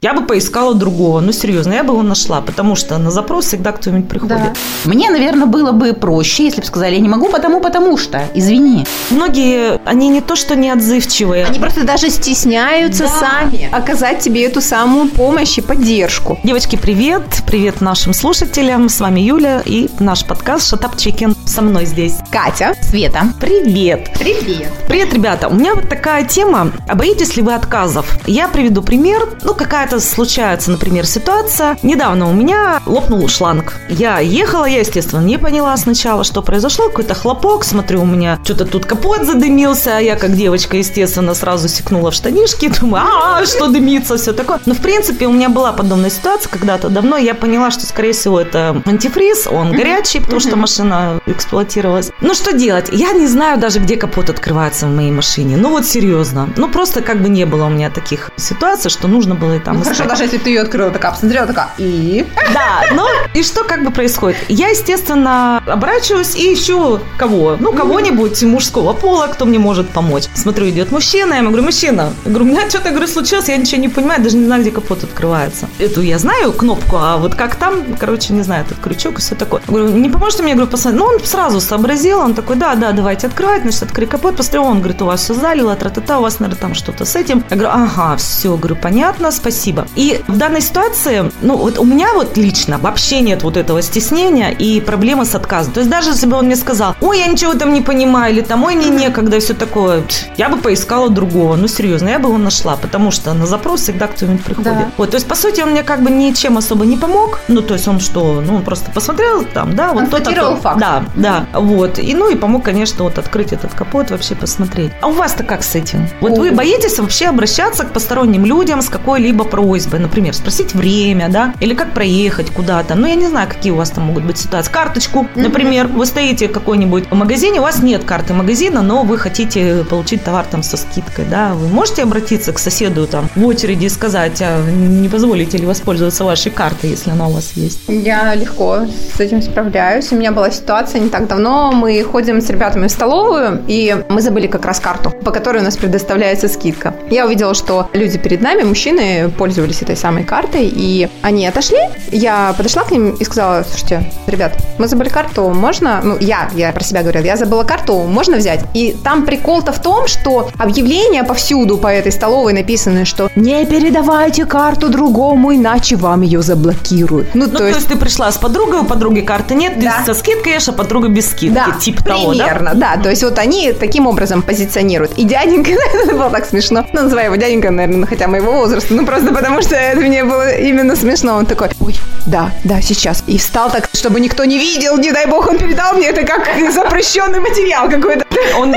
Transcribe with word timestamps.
Я 0.00 0.14
бы 0.14 0.26
поискала 0.26 0.74
другого. 0.74 1.20
Ну, 1.20 1.32
серьезно, 1.32 1.72
я 1.74 1.84
бы 1.84 1.92
его 1.92 2.02
нашла, 2.02 2.40
потому 2.40 2.74
что 2.76 2.98
на 2.98 3.10
запрос 3.10 3.46
всегда 3.46 3.72
кто-нибудь 3.72 4.08
приходит. 4.08 4.36
Да. 4.38 4.52
Мне, 4.84 5.10
наверное, 5.10 5.46
было 5.46 5.72
бы 5.72 5.92
проще, 5.92 6.44
если 6.44 6.60
бы 6.60 6.66
сказали, 6.66 6.94
я 6.94 7.00
не 7.00 7.08
могу, 7.08 7.28
потому, 7.28 7.60
потому 7.60 7.96
что, 7.98 8.24
извини. 8.34 8.84
Многие, 9.10 9.80
они 9.84 10.08
не 10.08 10.20
то 10.20 10.34
что 10.34 10.56
не 10.56 10.70
отзывчивые. 10.70 11.44
Они 11.46 11.58
просто 11.60 11.84
даже 11.84 12.10
стесняются 12.10 13.04
Да. 13.04 13.08
сами 13.10 13.68
оказать 13.72 14.20
тебе 14.20 14.44
эту 14.44 14.60
самую 14.60 15.08
помощь 15.08 15.56
и 15.58 15.60
поддержку. 15.60 16.38
Девочки, 16.42 16.76
привет! 16.76 17.22
Привет 17.46 17.80
нашим 17.80 18.12
слушателям. 18.12 18.88
С 18.88 19.00
вами 19.00 19.20
Юля 19.20 19.62
и 19.64 19.88
наш 20.00 20.24
подкаст 20.24 20.68
«Шатап 20.68 20.96
Чикен». 20.96 21.36
Со 21.46 21.62
мной 21.62 21.86
здесь. 21.86 22.14
Катя. 22.32 22.74
Света. 22.82 23.32
Привет! 23.40 24.10
Привет. 24.18 24.68
Привет, 24.88 25.14
ребята! 25.14 25.48
У 25.48 25.54
меня 25.54 25.74
вот 25.74 25.88
такая 25.88 26.24
тема. 26.24 26.72
А 26.88 26.94
боитесь 26.96 27.36
ли 27.36 27.42
вы 27.42 27.54
отказов? 27.54 28.18
Я 28.26 28.48
приведу 28.48 28.82
пример. 28.82 28.95
Ну, 28.96 29.54
какая-то 29.54 30.00
случается, 30.00 30.70
например, 30.70 31.06
ситуация. 31.06 31.78
Недавно 31.82 32.28
у 32.30 32.32
меня 32.32 32.80
лопнул 32.86 33.28
шланг. 33.28 33.74
Я 33.88 34.18
ехала, 34.20 34.64
я, 34.64 34.80
естественно, 34.80 35.20
не 35.20 35.38
поняла 35.38 35.76
сначала, 35.76 36.24
что 36.24 36.42
произошло. 36.42 36.88
Какой-то 36.88 37.14
хлопок. 37.14 37.64
Смотрю, 37.64 38.02
у 38.02 38.06
меня 38.06 38.38
что-то 38.44 38.64
тут 38.64 38.86
капот 38.86 39.24
задымился. 39.24 39.96
А 39.96 40.00
я, 40.00 40.16
как 40.16 40.34
девочка, 40.34 40.76
естественно, 40.76 41.34
сразу 41.34 41.68
секнула 41.68 42.10
в 42.10 42.14
штанишки. 42.14 42.68
Думаю, 42.80 43.04
а, 43.06 43.44
что 43.44 43.68
дымится, 43.68 44.16
все 44.16 44.32
такое. 44.32 44.60
Но, 44.66 44.74
в 44.74 44.80
принципе, 44.80 45.26
у 45.26 45.32
меня 45.32 45.48
была 45.48 45.72
подобная 45.72 46.10
ситуация 46.10 46.50
когда-то 46.50 46.88
давно. 46.88 47.16
Я 47.16 47.34
поняла, 47.34 47.70
что, 47.70 47.86
скорее 47.86 48.12
всего, 48.12 48.40
это 48.40 48.82
антифриз. 48.86 49.46
Он 49.46 49.72
горячий, 49.72 50.20
потому 50.20 50.40
что 50.40 50.56
машина 50.56 51.20
эксплуатировалась. 51.26 52.10
Ну, 52.20 52.34
что 52.34 52.52
делать? 52.52 52.88
Я 52.92 53.12
не 53.12 53.26
знаю 53.26 53.60
даже, 53.60 53.78
где 53.78 53.96
капот 53.96 54.30
открывается 54.30 54.86
в 54.86 54.90
моей 54.90 55.10
машине. 55.10 55.56
Ну, 55.56 55.70
вот 55.70 55.86
серьезно. 55.86 56.48
Ну, 56.56 56.68
просто 56.68 57.02
как 57.02 57.22
бы 57.22 57.28
не 57.28 57.44
было 57.44 57.66
у 57.66 57.70
меня 57.70 57.90
таких 57.90 58.30
ситуаций, 58.36 58.85
что 58.88 59.08
нужно 59.08 59.34
было 59.34 59.54
и 59.56 59.58
там 59.58 59.76
Ну, 59.76 59.82
хорошо, 59.82 59.94
искать. 60.04 60.08
даже 60.08 60.22
если 60.24 60.38
ты 60.38 60.50
ее 60.50 60.60
открыла, 60.62 60.90
такая 60.90 61.12
посмотрела, 61.12 61.46
такая, 61.46 61.70
и? 61.78 62.26
Да, 62.54 62.82
ну 62.94 63.04
и 63.34 63.42
что 63.42 63.64
как 63.64 63.84
бы 63.84 63.90
происходит? 63.90 64.36
Я, 64.48 64.68
естественно, 64.68 65.62
оборачиваюсь 65.66 66.34
и 66.36 66.54
ищу 66.54 67.00
кого? 67.18 67.56
Ну, 67.58 67.72
кого-нибудь 67.72 68.42
мужского 68.44 68.92
пола, 68.92 69.26
кто 69.28 69.44
мне 69.44 69.58
может 69.58 69.88
помочь. 69.90 70.24
Смотрю, 70.34 70.68
идет 70.70 70.90
мужчина, 70.92 71.34
я 71.34 71.38
ему 71.38 71.48
говорю, 71.48 71.64
мужчина, 71.64 72.12
я 72.24 72.30
говорю, 72.30 72.44
у 72.46 72.48
меня 72.48 72.68
что-то, 72.68 72.90
говорю, 72.90 73.06
случилось, 73.06 73.48
я 73.48 73.56
ничего 73.56 73.80
не 73.80 73.88
понимаю, 73.88 74.22
даже 74.22 74.36
не 74.36 74.44
знаю, 74.46 74.62
где 74.62 74.70
капот 74.70 75.04
открывается. 75.04 75.68
Эту 75.78 76.00
я 76.02 76.18
знаю 76.18 76.52
кнопку, 76.52 76.96
а 76.96 77.16
вот 77.16 77.34
как 77.34 77.56
там, 77.56 77.96
короче, 77.98 78.32
не 78.32 78.42
знаю, 78.42 78.64
этот 78.64 78.78
крючок 78.78 79.18
и 79.18 79.20
все 79.20 79.34
такое. 79.34 79.60
Я 79.66 79.72
говорю, 79.72 79.88
не 79.96 80.08
поможете 80.08 80.42
мне, 80.42 80.52
я 80.52 80.56
говорю, 80.56 80.70
посмотреть? 80.70 81.00
Ну, 81.00 81.06
он 81.06 81.20
сразу 81.24 81.60
сообразил, 81.60 82.20
он 82.20 82.34
такой, 82.34 82.56
да, 82.56 82.74
да, 82.74 82.92
давайте 82.92 83.26
открывать, 83.26 83.62
значит, 83.62 83.82
открой 83.82 84.06
капот, 84.06 84.36
посмотрел, 84.36 84.64
он 84.64 84.78
говорит, 84.78 85.02
у 85.02 85.06
вас 85.06 85.20
все 85.22 85.34
залило, 85.34 85.74
тра-та-та, 85.76 86.18
у 86.18 86.22
вас, 86.22 86.40
наверное, 86.40 86.60
там 86.60 86.74
что-то 86.74 87.04
с 87.04 87.16
этим. 87.16 87.44
Я 87.50 87.56
говорю, 87.56 87.72
ага, 87.74 88.16
все, 88.16 88.56
говорю, 88.56 88.75
понятно, 88.76 89.30
спасибо. 89.30 89.86
И 89.94 90.20
в 90.28 90.36
данной 90.36 90.60
ситуации, 90.60 91.30
ну, 91.42 91.56
вот 91.56 91.78
у 91.78 91.84
меня 91.84 92.12
вот 92.14 92.36
лично 92.36 92.78
вообще 92.78 93.20
нет 93.20 93.42
вот 93.42 93.56
этого 93.56 93.82
стеснения 93.82 94.50
и 94.50 94.80
проблемы 94.80 95.24
с 95.24 95.34
отказом. 95.34 95.72
То 95.72 95.80
есть 95.80 95.90
даже 95.90 96.10
если 96.10 96.26
бы 96.26 96.36
он 96.36 96.46
мне 96.46 96.56
сказал, 96.56 96.94
ой, 97.00 97.18
я 97.18 97.26
ничего 97.26 97.54
там 97.54 97.72
не 97.72 97.80
понимаю, 97.80 98.32
или 98.32 98.40
там, 98.42 98.64
ой, 98.64 98.74
не 98.74 98.90
некогда, 98.90 99.36
и 99.36 99.40
все 99.40 99.54
такое, 99.54 100.02
я 100.36 100.48
бы 100.48 100.56
поискала 100.58 101.08
другого. 101.08 101.56
Ну, 101.56 101.68
серьезно, 101.68 102.08
я 102.08 102.18
бы 102.18 102.28
его 102.28 102.38
нашла, 102.38 102.76
потому 102.76 103.10
что 103.10 103.32
на 103.34 103.46
запрос 103.46 103.82
всегда 103.82 104.06
кто-нибудь 104.06 104.44
приходит. 104.44 104.72
Да. 104.72 104.90
Вот, 104.96 105.10
то 105.10 105.16
есть, 105.16 105.26
по 105.26 105.34
сути, 105.34 105.60
он 105.60 105.70
мне 105.70 105.82
как 105.82 106.02
бы 106.02 106.10
ничем 106.10 106.58
особо 106.58 106.84
не 106.84 106.96
помог. 106.96 107.40
Ну, 107.48 107.62
то 107.62 107.74
есть, 107.74 107.88
он 107.88 108.00
что, 108.00 108.40
ну, 108.40 108.56
он 108.56 108.62
просто 108.62 108.90
посмотрел 108.90 109.44
там, 109.44 109.74
да, 109.74 109.92
вот 109.92 110.10
то-то, 110.10 110.56
факт. 110.56 110.80
Да, 110.80 111.04
да, 111.14 111.46
вот. 111.52 111.98
И, 111.98 112.14
ну, 112.14 112.30
и 112.30 112.36
помог, 112.36 112.64
конечно, 112.64 113.04
вот 113.04 113.18
открыть 113.18 113.52
этот 113.52 113.74
капот, 113.74 114.10
вообще 114.10 114.34
посмотреть. 114.34 114.92
А 115.00 115.08
у 115.08 115.12
вас-то 115.12 115.44
как 115.44 115.62
с 115.62 115.74
этим? 115.74 116.08
Вот 116.20 116.38
вы 116.38 116.48
Ой. 116.48 116.50
боитесь 116.50 116.98
вообще 116.98 117.26
обращаться 117.26 117.84
к 117.84 117.92
посторонним 117.92 118.44
людям 118.44 118.65
с 118.66 118.88
какой-либо 118.88 119.44
просьбой, 119.44 120.00
например, 120.00 120.34
спросить 120.34 120.74
время, 120.74 121.28
да, 121.28 121.54
или 121.60 121.74
как 121.74 121.92
проехать 121.92 122.50
куда-то. 122.50 122.94
Ну, 122.94 123.06
я 123.06 123.14
не 123.14 123.26
знаю, 123.28 123.48
какие 123.48 123.72
у 123.72 123.76
вас 123.76 123.90
там 123.90 124.04
могут 124.04 124.24
быть 124.24 124.38
ситуации. 124.38 124.70
Карточку, 124.70 125.26
например, 125.34 125.86
вы 125.86 126.06
стоите 126.06 126.48
в 126.48 126.52
какой-нибудь 126.52 127.10
магазине, 127.10 127.60
у 127.60 127.62
вас 127.62 127.82
нет 127.82 128.04
карты 128.04 128.34
магазина, 128.34 128.82
но 128.82 129.02
вы 129.02 129.18
хотите 129.18 129.84
получить 129.88 130.24
товар 130.24 130.44
там 130.50 130.62
со 130.62 130.76
скидкой, 130.76 131.24
да, 131.30 131.54
вы 131.54 131.68
можете 131.68 132.02
обратиться 132.02 132.52
к 132.52 132.58
соседу 132.58 133.06
там 133.06 133.28
в 133.34 133.46
очереди 133.46 133.86
и 133.86 133.88
сказать, 133.88 134.40
а 134.42 134.62
не 134.70 135.08
позволите 135.08 135.58
ли 135.58 135.66
воспользоваться 135.66 136.24
вашей 136.24 136.52
картой, 136.52 136.90
если 136.90 137.10
она 137.10 137.28
у 137.28 137.32
вас 137.32 137.52
есть? 137.54 137.80
Я 137.88 138.34
легко 138.34 138.86
с 139.14 139.20
этим 139.20 139.42
справляюсь. 139.42 140.12
У 140.12 140.16
меня 140.16 140.32
была 140.32 140.50
ситуация 140.50 141.00
не 141.00 141.08
так 141.08 141.26
давно. 141.26 141.72
Мы 141.72 142.02
ходим 142.02 142.40
с 142.40 142.50
ребятами 142.50 142.88
в 142.88 142.90
столовую, 142.90 143.62
и 143.68 143.96
мы 144.08 144.20
забыли 144.20 144.46
как 144.46 144.64
раз 144.64 144.80
карту, 144.80 145.10
по 145.10 145.30
которой 145.30 145.58
у 145.58 145.64
нас 145.64 145.76
предоставляется 145.76 146.48
скидка. 146.48 146.94
Я 147.10 147.26
увидела, 147.26 147.54
что 147.54 147.88
люди 147.92 148.18
перед 148.18 148.40
нами, 148.40 148.55
мужчины, 148.64 149.30
пользовались 149.36 149.82
этой 149.82 149.96
самой 149.96 150.24
картой, 150.24 150.66
и 150.72 151.08
они 151.22 151.46
отошли. 151.46 151.78
Я 152.10 152.54
подошла 152.56 152.84
к 152.84 152.90
ним 152.90 153.10
и 153.10 153.24
сказала, 153.24 153.64
слушайте, 153.68 154.10
ребят, 154.26 154.56
мы 154.78 154.88
забыли 154.88 155.08
карту, 155.08 155.48
можно? 155.50 156.00
Ну, 156.02 156.16
я, 156.20 156.48
я 156.54 156.72
про 156.72 156.84
себя 156.84 157.02
говорю, 157.02 157.22
я 157.22 157.36
забыла 157.36 157.64
карту, 157.64 157.98
можно 158.02 158.36
взять? 158.36 158.64
И 158.74 158.96
там 159.04 159.24
прикол-то 159.24 159.72
в 159.72 159.80
том, 159.80 160.06
что 160.06 160.50
объявления 160.58 161.24
повсюду 161.24 161.78
по 161.78 161.88
этой 161.88 162.12
столовой 162.12 162.52
написаны, 162.52 163.04
что 163.04 163.30
не 163.36 163.64
передавайте 163.66 164.44
карту 164.44 164.88
другому, 164.88 165.54
иначе 165.54 165.96
вам 165.96 166.22
ее 166.22 166.42
заблокируют. 166.42 167.34
Ну, 167.34 167.46
Ну, 167.46 167.52
то, 167.52 167.66
есть... 167.66 167.88
ты 167.88 167.96
пришла 167.96 168.30
с 168.30 168.36
подругой, 168.38 168.80
у 168.80 168.84
подруги 168.84 169.20
карты 169.20 169.54
нет, 169.54 169.74
ты 169.74 169.82
Да. 169.82 170.02
со 170.04 170.14
скидкой 170.14 170.54
ешь, 170.54 170.68
а 170.68 170.72
подруга 170.72 171.08
без 171.08 171.30
скидки. 171.30 171.54
Да, 171.54 171.76
типа 171.80 172.04
того, 172.04 172.34
да? 172.34 172.44
примерно, 172.44 172.74
да? 172.74 172.96
То 172.96 173.10
есть 173.10 173.22
вот 173.22 173.38
они 173.38 173.72
таким 173.72 174.06
образом 174.06 174.42
позиционируют. 174.42 175.12
И 175.16 175.24
дяденька, 175.24 175.70
это 175.94 176.12
было 176.14 176.30
так 176.30 176.46
смешно. 176.46 176.84
Ну, 176.92 177.02
называю 177.02 177.26
его 177.26 177.36
дяденька, 177.36 177.70
наверное, 177.70 178.06
хотя 178.06 178.26
моего 178.46 178.60
возраста. 178.60 178.94
Ну, 178.94 179.04
просто 179.04 179.32
потому 179.32 179.62
что 179.62 179.74
это 179.74 180.00
мне 180.00 180.24
было 180.24 180.56
именно 180.56 180.96
смешно. 180.96 181.36
Он 181.36 181.46
такой, 181.46 181.68
ой, 181.80 181.94
да, 182.26 182.50
да, 182.64 182.80
сейчас. 182.80 183.22
И 183.26 183.38
встал 183.38 183.70
так, 183.70 183.88
чтобы 183.92 184.20
никто 184.20 184.44
не 184.44 184.58
видел, 184.58 184.96
не 184.98 185.12
дай 185.12 185.26
бог, 185.26 185.48
он 185.48 185.58
передал 185.58 185.94
мне 185.94 186.08
это 186.08 186.24
как 186.24 186.48
запрещенный 186.72 187.40
материал 187.40 187.88
какой-то. 187.88 188.24
Он, 188.58 188.74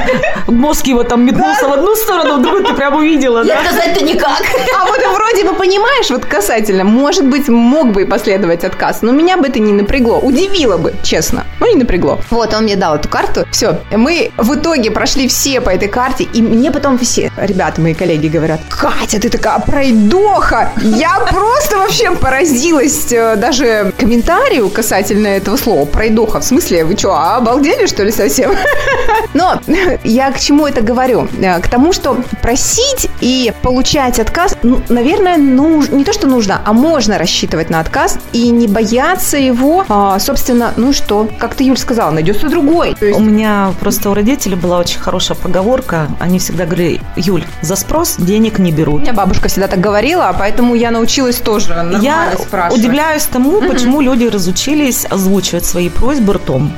мозг 0.48 0.88
его 0.88 1.04
там 1.04 1.26
метнулся 1.26 1.68
в 1.68 1.74
одну 1.74 1.96
сторону, 1.96 2.38
в 2.38 2.42
другую 2.42 2.66
ты 2.66 2.74
прям 2.74 2.96
увидела, 2.96 3.44
да? 3.44 3.60
Отказать-то 3.60 4.04
никак. 4.04 4.42
А 4.78 4.86
вот 4.86 5.00
вроде 5.14 5.44
бы 5.44 5.54
понимаешь, 5.56 6.10
вот 6.10 6.26
касательно, 6.26 6.84
может 6.84 7.26
быть, 7.26 7.48
мог 7.50 7.92
бы 7.92 8.04
и 8.04 8.06
последовать 8.06 8.64
отказ, 8.64 9.02
но 9.02 9.12
меня 9.12 9.38
бы 9.38 9.48
это 9.48 9.60
не 9.60 9.74
напрягло, 9.74 10.20
удивило 10.20 10.78
бы, 10.78 10.94
честно, 11.04 11.46
но 11.60 11.68
не 11.68 11.76
напрягло. 11.76 12.20
Вот, 12.30 12.54
он 12.54 12.64
мне 12.64 12.76
дал 12.76 12.96
эту 12.96 13.10
карту, 13.10 13.46
все, 13.52 13.80
мы 13.92 14.32
в 14.38 14.56
итоге 14.56 14.92
прошли 14.92 15.28
все 15.28 15.62
по 15.62 15.70
этой 15.70 15.88
карте, 15.88 16.24
и 16.24 16.42
мне 16.42 16.72
потом 16.72 16.98
все 16.98 17.32
ребята, 17.38 17.82
мои 17.82 17.94
коллеги 17.94 18.28
говорят, 18.28 18.62
Катя, 18.70 19.20
ты 19.20 19.30
такая 19.30 19.59
пройдоха, 19.60 20.72
я 20.82 21.20
просто 21.30 21.78
вообще 21.78 22.12
поразилась 22.12 23.12
э, 23.12 23.36
даже 23.36 23.94
комментарию 23.98 24.70
касательно 24.70 25.28
этого 25.28 25.58
слова, 25.58 25.86
пройдоха, 25.86 26.40
в 26.40 26.44
смысле, 26.44 26.86
вы 26.86 26.98
что, 26.98 27.14
обалдели 27.16 27.88
что 27.88 28.04
ли 28.04 28.12
совсем? 28.12 28.52
Но 29.34 29.60
я 30.04 30.32
к 30.32 30.40
чему 30.40 30.68
это 30.68 30.82
говорю? 30.82 31.28
Э, 31.42 31.60
К 31.62 31.70
тому, 31.70 31.94
что 31.94 32.18
просить 32.42 33.10
и 33.22 33.54
получать 33.62 34.20
отказ, 34.20 34.56
ну, 34.64 34.82
наверное, 34.90 35.38
ну, 35.38 35.82
не 35.92 36.04
то, 36.04 36.14
что 36.14 36.28
нужно, 36.28 36.62
а 36.66 36.74
можно 36.74 37.18
рассчитывать 37.18 37.70
на 37.70 37.80
отказ 37.80 38.18
и 38.34 38.50
не 38.50 38.68
бояться 38.68 39.38
его, 39.38 39.86
а, 39.88 40.20
собственно, 40.20 40.74
ну 40.76 40.92
что, 40.94 41.28
как 41.40 41.56
ты, 41.56 41.64
Юль, 41.64 41.78
сказала, 41.78 42.12
найдется 42.12 42.50
другой. 42.50 42.96
То 43.00 43.06
есть 43.06 43.18
У 43.20 43.22
меня 43.22 43.74
просто 43.80 44.10
у 44.10 44.14
родителей 44.14 44.56
была 44.56 44.80
очень 44.80 45.00
хорошая 45.00 45.38
поговорка. 45.38 46.08
Они 46.20 46.40
всегда 46.40 46.66
говорили, 46.66 47.00
Юль, 47.16 47.46
за 47.62 47.76
спрос 47.76 48.16
денег 48.18 48.60
не 48.60 48.72
у 48.72 48.76
берут. 48.76 49.02
меня 49.02 49.14
бабушка 49.14 49.39
всегда 49.48 49.68
так 49.68 49.80
говорила, 49.80 50.36
поэтому 50.38 50.76
я 50.76 50.92
научилась 50.92 51.38
тоже 51.38 51.70
нормально 51.70 52.00
Я 52.04 52.34
спрашивать. 52.38 52.80
удивляюсь 52.80 53.24
тому, 53.24 53.62
почему 53.62 54.02
люди 54.02 54.26
разучились 54.26 55.06
озвучивать 55.10 55.66
свои 55.66 55.90
просьбы 55.90 56.34
ртом. 56.34 56.72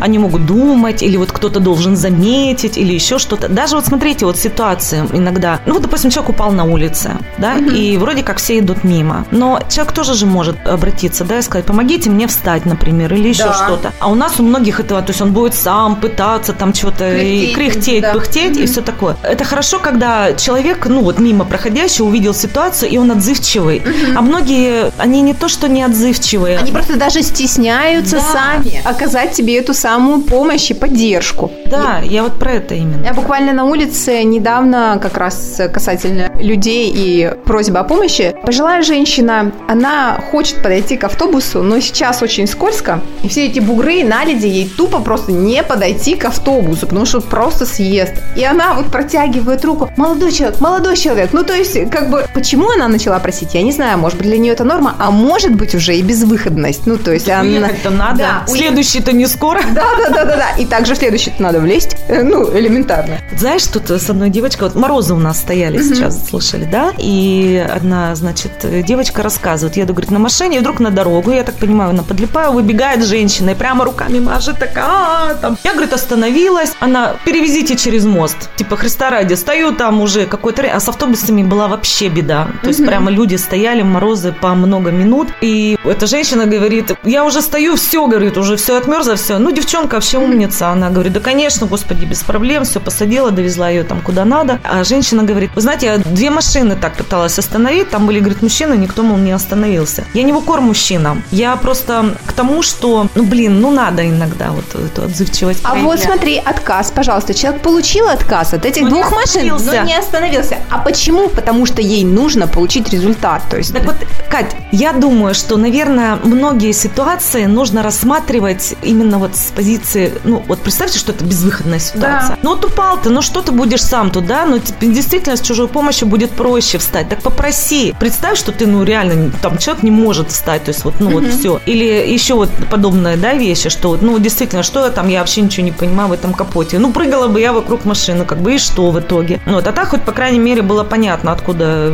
Они 0.00 0.18
могут 0.18 0.44
думать, 0.46 1.02
или 1.02 1.16
вот 1.16 1.32
кто-то 1.32 1.60
должен 1.60 1.96
заметить, 1.96 2.76
или 2.76 2.92
еще 2.92 3.18
что-то. 3.18 3.48
Даже 3.48 3.76
вот 3.76 3.86
смотрите, 3.86 4.26
вот 4.26 4.36
ситуация 4.38 5.06
иногда. 5.12 5.60
Ну 5.66 5.74
вот, 5.74 5.82
допустим, 5.82 6.10
человек 6.10 6.30
упал 6.30 6.52
на 6.52 6.64
улице, 6.64 7.12
да, 7.38 7.56
и 7.56 7.96
вроде 7.96 8.22
как 8.22 8.36
все 8.38 8.58
идут 8.58 8.84
мимо. 8.84 9.24
Но 9.30 9.60
человек 9.68 9.92
тоже 9.94 10.14
же 10.14 10.26
может 10.26 10.66
обратиться, 10.66 11.24
да, 11.24 11.38
и 11.38 11.42
сказать, 11.42 11.64
помогите 11.64 12.10
мне 12.10 12.26
встать, 12.26 12.66
например, 12.66 13.12
или 13.14 13.28
еще 13.28 13.44
Да. 13.44 13.54
что-то. 13.54 13.92
А 14.00 14.08
у 14.10 14.14
нас 14.14 14.34
у 14.38 14.42
многих 14.42 14.80
этого, 14.80 15.00
то 15.00 15.10
есть 15.10 15.22
он 15.22 15.32
будет 15.32 15.54
сам 15.54 15.96
пытаться 15.96 16.52
там 16.52 16.74
что-то 16.74 17.16
и 17.16 17.54
Кряхтеть, 17.54 18.02
да. 18.02 18.12
пыхтеть 18.12 18.56
и 18.58 18.66
все 18.66 18.82
такое. 18.82 19.16
Это 19.22 19.44
хорошо, 19.44 19.78
когда 19.78 20.34
человек, 20.34 20.86
ну 20.86 21.02
вот 21.02 21.18
мимо 21.18 21.44
проходящий, 21.86 22.04
увидел 22.04 22.34
ситуацию, 22.34 22.90
и 22.90 22.98
он 22.98 23.10
отзывчивый. 23.10 23.82
А 24.16 24.20
многие, 24.20 24.92
они 24.98 25.22
не 25.22 25.34
то, 25.34 25.48
что 25.48 25.68
не 25.68 25.82
отзывчивые. 25.82 26.58
Они 26.58 26.72
просто 26.72 26.96
даже 26.96 27.22
стесняются 27.22 28.16
Да. 28.16 28.22
сами 28.22 28.80
оказать 28.84 29.32
тебе 29.32 29.58
эту 29.58 29.74
самую 29.74 30.22
помощь 30.22 30.70
и 30.70 30.74
поддержку. 30.74 31.50
Да, 31.70 32.00
я 32.04 32.22
вот 32.22 32.38
про 32.38 32.52
это 32.52 32.74
именно. 32.74 33.04
Я 33.04 33.14
буквально 33.14 33.52
на 33.52 33.64
улице 33.64 34.22
недавно, 34.24 34.98
как 35.02 35.16
раз 35.16 35.60
касательно 35.72 36.30
людей 36.40 36.92
и 36.94 37.30
просьбы 37.44 37.78
о 37.78 37.84
помощи, 37.84 38.34
пожилая 38.44 38.82
женщина, 38.82 39.52
она 39.68 40.20
хочет 40.30 40.62
подойти 40.62 40.96
к 40.96 41.04
автобусу, 41.04 41.62
но 41.62 41.80
сейчас 41.80 42.22
очень 42.22 42.46
скользко, 42.46 43.00
и 43.22 43.28
все 43.28 43.46
эти 43.46 43.60
бугры, 43.60 44.04
наледи, 44.04 44.46
ей 44.46 44.68
тупо 44.68 45.00
просто 45.00 45.32
не 45.32 45.62
подойти 45.62 46.14
к 46.16 46.24
автобусу, 46.24 46.86
потому 46.86 47.06
что 47.06 47.20
просто 47.20 47.66
съест. 47.66 48.14
И 48.36 48.44
она 48.44 48.74
вот 48.74 48.86
протягивает 48.86 49.64
руку, 49.64 49.90
молодой 49.96 50.32
человек, 50.32 50.60
молодой 50.60 50.96
человек, 50.96 51.30
ну 51.32 51.42
то 51.44 51.54
есть 51.54 51.75
есть, 51.80 51.90
как 51.90 52.10
бы, 52.10 52.26
почему 52.34 52.70
она 52.70 52.88
начала 52.88 53.18
просить, 53.18 53.54
я 53.54 53.62
не 53.62 53.72
знаю, 53.72 53.98
может 53.98 54.18
быть, 54.18 54.26
для 54.26 54.38
нее 54.38 54.52
это 54.52 54.64
норма, 54.64 54.94
а 54.98 55.10
может 55.10 55.54
быть 55.54 55.74
уже 55.74 55.94
и 55.96 56.02
безвыходность. 56.02 56.86
Ну, 56.86 56.96
то 56.96 57.12
есть 57.12 57.28
она... 57.28 57.42
Уехать-то 57.42 57.90
надо. 57.90 58.18
Да, 58.18 58.44
Следующий-то 58.46 59.12
не 59.12 59.26
скоро. 59.26 59.60
Да, 59.72 59.84
да, 59.98 60.10
да, 60.10 60.24
да, 60.24 60.36
да. 60.36 60.50
И 60.58 60.66
также 60.66 60.94
в 60.94 60.98
следующий-то 60.98 61.42
надо 61.42 61.60
влезть. 61.60 61.96
Э, 62.08 62.22
Ну, 62.22 62.56
элементарно. 62.56 63.18
Знаешь, 63.36 63.64
тут 63.64 63.90
с 63.90 64.10
одной 64.10 64.30
девочкой, 64.30 64.68
вот 64.68 64.76
морозы 64.76 65.14
у 65.14 65.18
нас 65.18 65.38
стояли 65.38 65.82
сейчас, 65.82 66.28
слышали, 66.28 66.64
да? 66.64 66.92
И 66.98 67.64
одна, 67.72 68.14
значит, 68.14 68.52
девочка 68.84 69.22
рассказывает, 69.22 69.76
еду, 69.76 69.92
говорит, 69.92 70.10
на 70.10 70.18
машине, 70.18 70.56
и 70.56 70.60
вдруг 70.60 70.80
на 70.80 70.90
дорогу, 70.90 71.32
я 71.32 71.42
так 71.44 71.56
понимаю, 71.56 71.92
на 71.92 72.02
подлипаю, 72.02 72.52
выбегает 72.52 73.04
женщина 73.04 73.50
и 73.50 73.54
прямо 73.54 73.84
руками 73.84 74.18
машет, 74.18 74.58
такая, 74.58 74.84
«А, 74.86 75.34
там. 75.40 75.58
Я, 75.64 75.72
говорит, 75.72 75.92
остановилась, 75.92 76.72
она, 76.80 77.14
перевезите 77.24 77.76
через 77.76 78.04
мост. 78.04 78.36
Типа, 78.56 78.76
Христа 78.76 79.10
ради, 79.10 79.34
стою 79.34 79.72
там 79.72 80.00
уже 80.00 80.26
какой-то, 80.26 80.62
а 80.62 80.80
с 80.80 80.88
автобусами 80.88 81.42
была 81.42 81.65
вообще 81.68 82.08
беда. 82.08 82.48
То 82.62 82.68
есть 82.68 82.84
прямо 82.84 83.10
люди 83.10 83.36
стояли, 83.36 83.82
морозы 83.82 84.32
по 84.32 84.54
много 84.54 84.90
минут, 84.90 85.28
и 85.40 85.78
эта 85.84 86.06
женщина 86.06 86.46
говорит, 86.46 86.92
я 87.04 87.24
уже 87.24 87.42
стою, 87.42 87.76
все, 87.76 88.06
говорит, 88.06 88.36
уже 88.36 88.56
все 88.56 88.76
отмерзло, 88.76 89.16
все. 89.16 89.38
Ну, 89.38 89.50
девчонка 89.50 89.94
вообще 89.94 90.18
умница, 90.18 90.68
она 90.68 90.90
говорит, 90.90 91.12
да, 91.12 91.20
конечно, 91.20 91.66
господи, 91.66 92.04
без 92.04 92.22
проблем, 92.22 92.64
все 92.64 92.80
посадила, 92.80 93.30
довезла 93.30 93.68
ее 93.68 93.84
там 93.84 94.00
куда 94.00 94.24
надо. 94.24 94.58
А 94.64 94.84
женщина 94.84 95.22
говорит, 95.22 95.50
вы 95.54 95.60
знаете, 95.60 95.86
я 95.86 95.98
две 95.98 96.30
машины 96.30 96.76
так 96.76 96.94
пыталась 96.96 97.38
остановить, 97.38 97.90
там 97.90 98.06
были, 98.06 98.18
говорит, 98.20 98.42
мужчины, 98.42 98.74
никто, 98.74 99.02
мол, 99.02 99.16
не 99.18 99.32
остановился. 99.32 100.04
Я 100.14 100.22
не 100.22 100.32
в 100.32 100.36
укор 100.36 100.60
мужчинам, 100.60 101.22
я 101.30 101.56
просто 101.56 102.16
к 102.26 102.32
тому, 102.32 102.62
что, 102.62 103.08
ну, 103.14 103.24
блин, 103.24 103.60
ну, 103.60 103.70
надо 103.70 104.06
иногда 104.08 104.50
вот 104.50 104.64
эту 104.74 105.04
отзывчивость 105.04 105.60
А 105.62 105.70
проявлять. 105.70 105.84
вот 105.98 106.04
смотри, 106.04 106.38
отказ, 106.38 106.90
пожалуйста. 106.90 107.34
Человек 107.34 107.62
получил 107.62 108.08
отказ 108.08 108.54
от 108.54 108.66
этих 108.66 108.82
не 108.82 108.88
двух 108.90 109.12
машин, 109.12 109.56
но 109.64 109.82
не 109.82 109.94
остановился. 109.96 110.58
А 110.70 110.78
почему? 110.78 111.28
Потому 111.28 111.55
что 111.64 111.80
ей 111.80 112.04
нужно 112.04 112.46
получить 112.46 112.90
результат. 112.90 113.42
То 113.48 113.56
есть 113.56 113.72
Так 113.72 113.84
вот, 113.84 113.96
Кать, 114.28 114.56
я 114.72 114.92
думаю, 114.92 115.34
что, 115.34 115.56
наверное, 115.56 116.16
многие 116.24 116.72
ситуации 116.72 117.44
нужно 117.46 117.82
рассматривать 117.82 118.74
именно 118.82 119.18
вот 119.18 119.36
с 119.36 119.52
позиции, 119.52 120.12
ну, 120.24 120.42
вот 120.46 120.60
представьте, 120.60 120.98
что 120.98 121.12
это 121.12 121.24
безвыходная 121.24 121.78
ситуация. 121.78 122.38
Ну, 122.42 122.50
вот 122.50 122.64
упал 122.64 123.00
ты, 123.00 123.10
ну, 123.10 123.22
что 123.22 123.42
ты 123.42 123.52
будешь 123.52 123.82
сам 123.82 124.10
туда, 124.10 124.44
ну, 124.44 124.58
тебе 124.58 124.88
действительно 124.92 125.36
с 125.36 125.40
чужой 125.40 125.68
помощью 125.68 126.08
будет 126.08 126.30
проще 126.30 126.78
встать. 126.78 127.08
Так 127.08 127.22
попроси. 127.22 127.94
Представь, 127.98 128.38
что 128.38 128.52
ты, 128.52 128.66
ну, 128.66 128.82
реально, 128.82 129.30
там, 129.42 129.58
человек 129.58 129.82
не 129.82 129.90
может 129.90 130.30
встать, 130.30 130.64
то 130.64 130.70
есть 130.70 130.84
вот, 130.84 130.94
ну, 131.00 131.10
вот 131.10 131.26
все. 131.26 131.60
Или 131.66 131.84
еще 131.84 132.34
вот 132.34 132.50
подобные, 132.70 133.16
да, 133.16 133.34
вещи, 133.34 133.68
что, 133.68 133.96
ну, 134.00 134.18
действительно, 134.18 134.62
что 134.62 134.84
я 134.84 134.90
там, 134.90 135.08
я 135.08 135.20
вообще 135.20 135.42
ничего 135.42 135.64
не 135.64 135.72
понимаю 135.72 136.08
в 136.08 136.12
этом 136.12 136.34
капоте. 136.34 136.78
Ну, 136.78 136.92
прыгала 136.92 137.28
бы 137.28 137.40
я 137.40 137.52
вокруг 137.52 137.84
машины, 137.84 138.24
как 138.24 138.38
бы, 138.38 138.54
и 138.54 138.58
что 138.58 138.90
в 138.90 138.98
итоге? 139.00 139.40
Ну, 139.46 139.54
вот, 139.54 139.66
а 139.66 139.72
так 139.72 139.88
хоть, 139.88 140.02
по 140.02 140.12
крайней 140.12 140.38
мере, 140.38 140.62
было 140.62 140.84
понятно, 140.84 141.32
откуда 141.32 141.45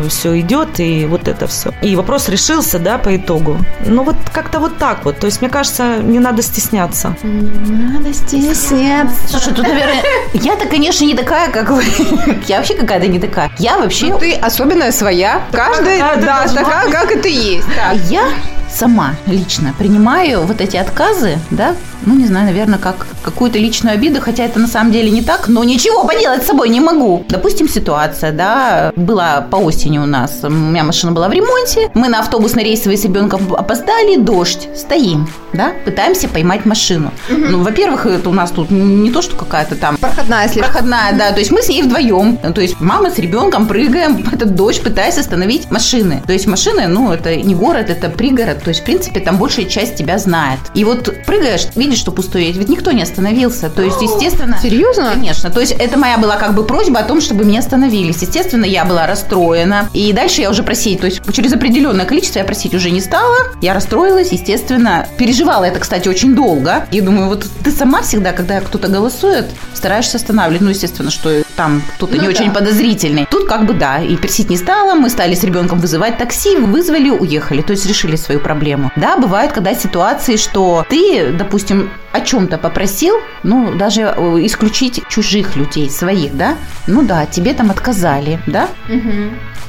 все 0.08 0.40
идет, 0.40 0.80
и 0.80 1.06
вот 1.06 1.28
это 1.28 1.46
все. 1.46 1.72
И 1.82 1.96
вопрос 1.96 2.28
решился, 2.28 2.78
да, 2.78 2.98
по 2.98 3.14
итогу. 3.16 3.58
Ну, 3.86 4.02
вот 4.02 4.16
как-то 4.32 4.60
вот 4.60 4.78
так 4.78 5.04
вот. 5.04 5.18
То 5.18 5.26
есть, 5.26 5.40
мне 5.40 5.50
кажется, 5.50 5.98
не 5.98 6.18
надо 6.18 6.42
стесняться. 6.42 7.16
надо 7.22 8.12
стесняться. 8.12 9.16
Слушай, 9.28 9.54
тут, 9.54 9.66
наверное, 9.66 10.02
я-то, 10.34 10.66
конечно, 10.66 11.04
не 11.04 11.14
такая, 11.14 11.50
как 11.50 11.70
вы. 11.70 11.84
Я 12.46 12.58
вообще 12.58 12.74
какая-то 12.74 13.06
не 13.08 13.18
такая. 13.18 13.50
Я 13.58 13.78
вообще... 13.78 14.06
Ну, 14.06 14.18
ты 14.18 14.34
особенная 14.34 14.92
своя. 14.92 15.42
Каждая, 15.52 16.16
да, 16.20 16.46
такая, 16.46 16.90
как 16.90 17.12
и 17.12 17.18
ты 17.18 17.28
есть. 17.28 17.66
Я 18.08 18.28
сама 18.70 19.14
лично 19.26 19.74
принимаю 19.78 20.42
вот 20.42 20.60
эти 20.60 20.76
отказы, 20.76 21.38
да, 21.50 21.74
ну, 22.06 22.14
не 22.14 22.26
знаю, 22.26 22.46
наверное, 22.46 22.78
как 22.78 23.06
какую-то 23.22 23.58
личную 23.58 23.94
обиду, 23.94 24.20
хотя 24.20 24.44
это 24.44 24.58
на 24.58 24.66
самом 24.66 24.92
деле 24.92 25.10
не 25.10 25.22
так, 25.22 25.48
но 25.48 25.64
ничего 25.64 26.04
поделать 26.04 26.42
с 26.42 26.46
собой 26.46 26.68
не 26.68 26.80
могу. 26.80 27.24
Допустим, 27.28 27.68
ситуация, 27.68 28.32
да, 28.32 28.92
была 28.96 29.40
по 29.40 29.56
осени 29.56 29.98
у 29.98 30.06
нас, 30.06 30.40
у 30.42 30.48
меня 30.48 30.84
машина 30.84 31.12
была 31.12 31.28
в 31.28 31.32
ремонте, 31.32 31.90
мы 31.94 32.08
на 32.08 32.20
автобусный 32.20 32.64
рейсовый 32.64 32.96
с 32.96 33.04
ребенком 33.04 33.54
опоздали, 33.54 34.16
дождь, 34.16 34.68
стоим, 34.76 35.28
да, 35.52 35.72
пытаемся 35.84 36.28
поймать 36.28 36.64
машину. 36.64 37.12
Ну, 37.28 37.62
во-первых, 37.62 38.06
это 38.06 38.28
у 38.28 38.32
нас 38.32 38.50
тут 38.50 38.70
не 38.70 39.10
то, 39.10 39.22
что 39.22 39.36
какая-то 39.36 39.76
там 39.76 39.96
Проходная 39.96 40.48
слегка. 40.48 40.68
проходная, 40.68 41.12
да, 41.12 41.32
то 41.32 41.38
есть 41.40 41.50
мы 41.50 41.62
с 41.62 41.68
ней 41.68 41.82
вдвоем, 41.82 42.36
то 42.36 42.60
есть 42.60 42.80
мама 42.80 43.10
с 43.10 43.18
ребенком 43.18 43.66
прыгаем 43.66 44.22
в 44.22 44.32
этот 44.32 44.54
дождь, 44.54 44.82
пытаясь 44.82 45.18
остановить 45.18 45.70
машины. 45.70 46.22
То 46.26 46.32
есть 46.32 46.46
машины, 46.46 46.86
ну, 46.88 47.12
это 47.12 47.36
не 47.36 47.54
город, 47.54 47.90
это 47.90 48.08
пригород, 48.08 48.62
то 48.62 48.68
есть, 48.68 48.80
в 48.80 48.84
принципе, 48.84 49.20
там 49.20 49.38
большая 49.38 49.66
часть 49.66 49.96
тебя 49.96 50.18
знает. 50.18 50.60
И 50.74 50.84
вот 50.84 51.10
прыгаешь, 51.26 51.66
видишь, 51.74 51.98
что 51.98 52.12
пустое, 52.12 52.52
ведь 52.52 52.68
никто 52.68 52.92
не 52.92 53.02
остановился, 53.02 53.70
то 53.70 53.82
есть, 53.82 54.00
естественно... 54.00 54.58
Серьезно? 54.62 55.10
Конечно, 55.12 55.50
то 55.50 55.60
есть 55.60 55.72
это 55.72 55.98
моя 55.98 56.18
была 56.18 56.36
как 56.36 56.54
бы 56.54 56.64
просьба 56.64 57.00
о 57.00 57.04
том, 57.04 57.20
чтобы 57.20 57.44
меня 57.44 57.60
остановились. 57.60 58.22
Естественно, 58.22 58.64
я 58.64 58.84
была 58.84 59.06
расстроена. 59.06 59.88
И 59.92 60.12
дальше 60.12 60.40
я 60.42 60.50
уже 60.50 60.62
просить, 60.62 61.00
то 61.00 61.06
есть 61.06 61.20
через 61.32 61.52
определенное 61.52 62.04
количество 62.04 62.38
я 62.38 62.44
просить 62.44 62.74
уже 62.74 62.90
не 62.90 63.00
стала. 63.00 63.36
Я 63.60 63.74
расстроилась, 63.74 64.32
естественно. 64.32 65.06
Переживала 65.42 65.64
это, 65.64 65.80
кстати, 65.80 66.06
очень 66.06 66.36
долго. 66.36 66.86
И 66.92 67.00
думаю, 67.00 67.26
вот 67.26 67.44
ты 67.64 67.72
сама 67.72 68.02
всегда, 68.02 68.32
когда 68.32 68.60
кто-то 68.60 68.86
голосует, 68.86 69.46
стараешься 69.74 70.18
останавливать. 70.18 70.62
Ну, 70.62 70.70
естественно, 70.70 71.10
что 71.10 71.42
там 71.56 71.82
кто-то 71.96 72.16
Ну 72.16 72.22
не 72.22 72.28
да. 72.28 72.34
очень 72.34 72.52
подозрительный. 72.52 73.26
Тут 73.30 73.46
как 73.46 73.66
бы 73.66 73.74
да, 73.74 73.98
и 73.98 74.16
просить 74.16 74.50
не 74.50 74.56
стала. 74.56 74.94
Мы 74.94 75.10
стали 75.10 75.34
с 75.34 75.44
ребенком 75.44 75.78
вызывать 75.78 76.18
такси, 76.18 76.56
вызвали, 76.56 77.10
уехали. 77.10 77.62
То 77.62 77.72
есть 77.72 77.86
решили 77.86 78.16
свою 78.16 78.40
проблему. 78.40 78.90
Да, 78.96 79.16
бывают, 79.16 79.52
когда 79.52 79.74
ситуации, 79.74 80.36
что 80.36 80.84
ты, 80.88 81.32
допустим, 81.32 81.90
о 82.12 82.20
чем-то 82.20 82.58
попросил, 82.58 83.16
ну, 83.42 83.74
даже 83.74 84.02
э, 84.02 84.38
исключить 84.42 85.02
чужих 85.08 85.56
людей, 85.56 85.88
своих, 85.90 86.36
да, 86.36 86.56
ну 86.86 87.02
да, 87.02 87.26
тебе 87.26 87.54
там 87.54 87.70
отказали, 87.70 88.38
да, 88.46 88.68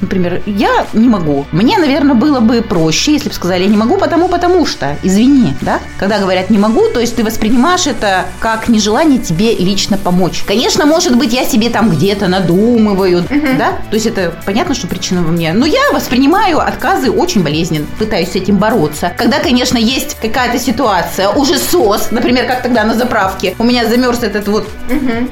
Например, 0.00 0.42
я 0.46 0.86
не 0.92 1.08
могу. 1.08 1.46
Мне, 1.52 1.78
наверное, 1.78 2.14
было 2.14 2.40
бы 2.40 2.62
проще, 2.62 3.12
если 3.12 3.28
бы 3.28 3.34
сказали, 3.34 3.62
я 3.62 3.68
не 3.68 3.76
могу, 3.76 3.96
потому, 3.96 4.28
потому 4.28 4.66
что, 4.66 4.96
извини, 5.02 5.54
да? 5.60 5.78
Когда 5.98 6.18
говорят 6.18 6.50
не 6.50 6.58
могу, 6.58 6.88
то 6.88 7.00
есть 7.00 7.16
ты 7.16 7.24
воспринимаешь 7.24 7.86
это 7.86 8.26
как 8.40 8.68
нежелание 8.68 9.18
тебе 9.18 9.54
лично 9.54 9.96
помочь. 9.96 10.42
Конечно, 10.46 10.84
может 10.84 11.16
быть, 11.16 11.32
я 11.32 11.44
себе 11.44 11.70
там 11.74 11.90
где-то 11.90 12.28
надумываю, 12.28 13.24
да? 13.58 13.72
То 13.90 13.94
есть 13.94 14.06
это 14.06 14.32
понятно, 14.46 14.76
что 14.76 14.86
причина 14.86 15.22
во 15.22 15.32
мне. 15.32 15.52
Но 15.52 15.66
я 15.66 15.90
воспринимаю 15.92 16.60
отказы 16.60 17.10
очень 17.10 17.42
болезненно, 17.42 17.84
пытаюсь 17.98 18.30
с 18.30 18.36
этим 18.36 18.58
бороться. 18.58 19.12
Когда, 19.18 19.40
конечно, 19.40 19.76
есть 19.76 20.16
какая-то 20.22 20.60
ситуация, 20.60 21.30
уже 21.30 21.58
сос, 21.58 22.12
например, 22.12 22.46
как 22.46 22.62
тогда 22.62 22.84
на 22.84 22.94
заправке, 22.94 23.56
у 23.58 23.64
меня 23.64 23.88
замерз 23.88 24.22
этот 24.22 24.46
вот, 24.46 24.68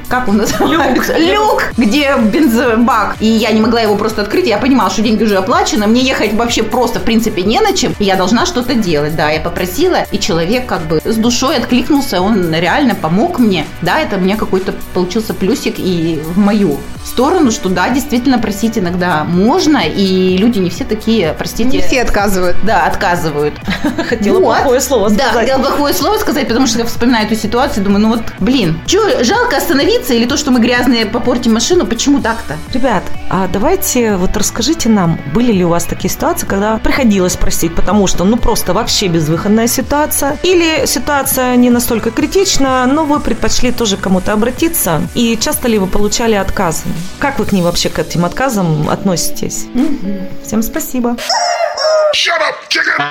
как 0.09 0.27
он 0.27 0.39
называется? 0.39 1.17
Люк, 1.17 1.63
где 1.77 2.17
бензобак. 2.17 3.17
И 3.21 3.27
я 3.27 3.53
не 3.53 3.61
могла 3.61 3.81
его 3.81 3.95
просто 3.95 4.23
открыть, 4.23 4.49
я 4.49 4.59
понимала, 4.59 4.91
что 4.91 5.03
деньги 5.03 5.23
уже 5.23 5.37
оплачены, 5.37 5.87
мне 5.87 6.01
ехать 6.01 6.33
вообще 6.33 6.65
просто, 6.65 6.99
в 6.99 7.05
принципе, 7.05 7.43
не 7.43 7.61
на 7.61 7.73
чем, 7.73 7.95
и 8.01 8.05
я 8.05 8.17
должна 8.17 8.47
что-то 8.47 8.75
делать. 8.75 9.15
Да, 9.15 9.31
я 9.31 9.41
попросила, 9.41 9.99
и 10.11 10.19
человек 10.19 10.67
как 10.67 10.83
бы 10.89 11.01
с 11.05 11.15
душой 11.15 11.59
откликнулся, 11.59 12.21
он 12.21 12.53
реально 12.53 12.97
помог 12.97 13.39
мне. 13.39 13.65
Да, 13.81 14.01
это 14.01 14.17
у 14.17 14.21
меня 14.21 14.37
какой-то 14.37 14.75
получился 14.93 15.35
плюсик 15.35 15.77
и 15.79 16.21
в 16.33 16.39
мою 16.39 16.79
сторону, 17.07 17.51
что 17.51 17.69
да, 17.69 17.89
действительно 17.91 18.39
просить 18.39 18.79
иногда 18.79 19.25
можно, 19.25 19.79
и 19.87 20.37
люди 20.37 20.59
не 20.59 20.71
все 20.71 20.85
такие, 20.85 21.35
простите, 21.37 21.77
Не 21.79 21.83
все 21.83 22.03
отказывают. 22.03 22.57
да, 22.65 22.87
отказывают. 22.87 23.55
Хотела 24.09 24.39
Вот. 24.39 24.57
плохое 24.57 24.81
слово 24.81 25.11
Да, 25.11 25.17
сказать. 25.29 25.35
хотела 25.51 25.59
плохое 25.63 25.95
слово 25.95 26.19
сказать, 26.19 26.49
потому 26.49 26.67
что 26.67 26.79
я 26.79 26.85
вспоминаю 26.85 27.27
эту 27.27 27.37
ситуацию, 27.37 27.85
думаю, 27.85 28.01
ну 28.03 28.09
вот, 28.11 28.23
блин, 28.39 28.79
что, 28.87 29.25
жалко 29.25 29.57
остановиться 29.57 30.15
или 30.15 30.27
то, 30.27 30.37
что 30.37 30.51
мы 30.51 30.61
грязные 30.61 31.07
попортим 31.07 31.55
машину, 31.55 31.87
почему 31.87 32.21
так-то? 32.21 32.57
Ребят, 32.73 33.03
а 33.31 33.49
давайте 33.53 34.17
вот 34.17 34.37
расскажите 34.37 34.89
нам, 34.89 35.19
были 35.35 35.53
ли 35.53 35.65
у 35.65 35.69
вас 35.69 35.85
такие 35.85 36.11
ситуации, 36.11 36.47
когда 36.47 36.79
приходилось 36.79 37.37
просить, 37.37 37.75
потому 37.75 38.07
что, 38.07 38.25
ну, 38.25 38.37
просто 38.37 38.73
вообще 38.73 39.09
безвыходная 39.09 39.67
ситуация, 39.67 40.39
или 40.43 40.87
ситуация 40.87 41.57
не 41.57 41.71
настолько 41.71 42.11
критична, 42.11 42.87
но 42.87 43.05
вы 43.05 43.21
предпочли 43.21 43.73
тоже 43.73 43.97
кому-то 43.97 44.33
обратиться, 44.33 45.03
и 45.15 45.37
часто 45.41 45.69
ли 45.69 45.79
вы 45.79 45.87
получали 45.87 46.35
отказы? 46.35 46.83
Как 47.19 47.39
вы 47.39 47.47
к 47.47 47.53
ним 47.53 47.65
вообще, 47.65 47.89
к 47.89 47.99
этим 47.99 48.25
отказам 48.25 48.89
относитесь? 48.89 49.67
Всем 50.45 50.63
спасибо. 50.63 51.17
Shut 52.15 52.39
up, 52.41 52.55
chicken! 52.69 53.03